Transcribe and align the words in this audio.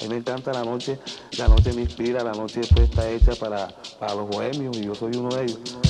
A 0.00 0.04
mí 0.04 0.08
me 0.08 0.16
encanta 0.16 0.52
la 0.52 0.64
noche, 0.64 0.98
la 1.36 1.46
noche 1.46 1.74
me 1.74 1.82
inspira, 1.82 2.24
la 2.24 2.32
noche 2.32 2.62
pues 2.74 2.88
está 2.88 3.10
hecha 3.10 3.34
para, 3.34 3.68
para 3.98 4.14
los 4.14 4.28
bohemios 4.28 4.74
y 4.78 4.84
yo 4.84 4.94
soy 4.94 5.14
uno 5.14 5.28
de 5.36 5.42
ellos. 5.44 5.89